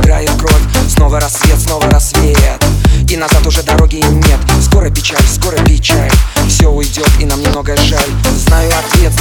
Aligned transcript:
играет 0.00 0.30
кровь. 0.38 0.62
Снова 0.88 1.20
рассвет, 1.20 1.60
снова 1.60 1.88
рассвет. 1.90 2.62
И 3.08 3.16
назад 3.16 3.46
уже 3.46 3.62
дороги 3.62 3.96
нет. 3.96 4.38
Скоро 4.62 4.90
печаль, 4.90 5.22
скоро 5.26 5.56
печаль. 5.64 6.10
Все 6.48 6.68
уйдет 6.68 7.08
и 7.18 7.24
нам 7.24 7.40
немного 7.40 7.76
жаль. 7.76 8.10
Знаю 8.36 8.70
ответ, 8.78 9.12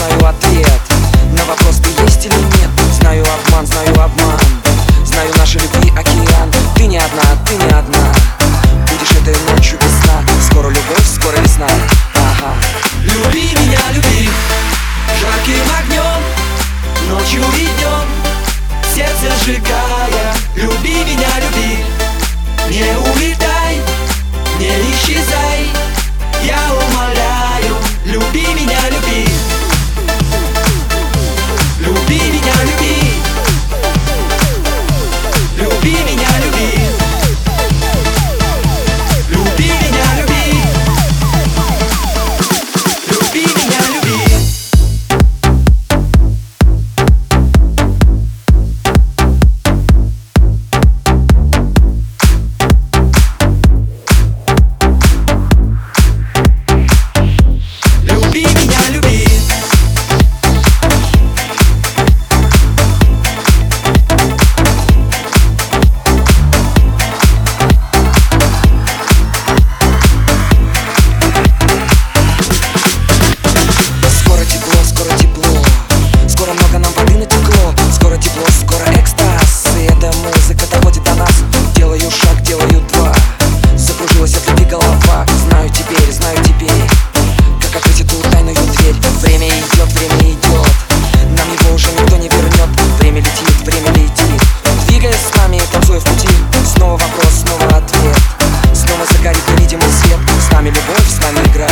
нами 100.59 100.71
любовь, 100.71 101.07
с 101.07 101.21
нами 101.21 101.39
игра. 101.47 101.69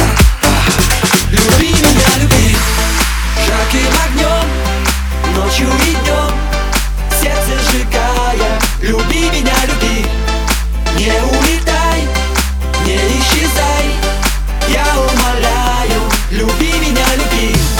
Люби 1.29 1.73
меня, 1.73 2.07
люби. 2.21 2.55
Жарким 3.45 3.91
огнем 4.05 5.35
Ночью 5.35 5.67
и 5.67 5.93
днем. 5.95 6.31
Сердце 7.21 7.59
сжигая 7.65 8.59
Люби 8.81 9.29
меня, 9.29 9.55
люби. 9.65 10.07
Не 10.95 11.11
улетай 11.21 12.07
Не 12.85 12.95
исчезай. 12.95 13.91
Я 14.69 14.85
умоляю 14.97 16.09
Люби 16.31 16.71
меня, 16.79 17.05
люби. 17.17 17.76